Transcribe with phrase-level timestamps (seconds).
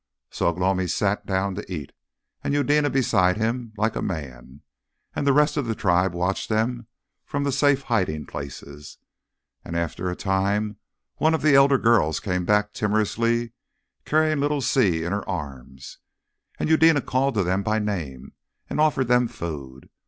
[0.31, 1.91] So Ugh lomi sat down to eat,
[2.43, 4.61] and Eudena beside him like a man,
[5.15, 6.87] and the rest of the tribe watched them
[7.23, 8.97] from safe hiding places.
[9.63, 10.77] And after a time
[11.17, 13.51] one of the elder girls came back timorously,
[14.03, 15.99] carrying little Si in her arms,
[16.57, 18.33] and Eudena called to them by name,
[18.71, 19.87] and offered them food.